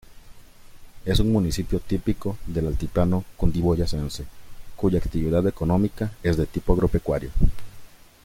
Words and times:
Es 1.05 1.19
un 1.19 1.31
municipio 1.31 1.79
típico 1.79 2.35
del 2.47 2.65
altiplano 2.65 3.23
cundiboyacense, 3.37 4.25
cuya 4.75 4.97
actividad 4.97 5.45
económica 5.45 6.11
es 6.23 6.37
de 6.37 6.47
tipo 6.47 6.73
agropecuario. 6.73 7.29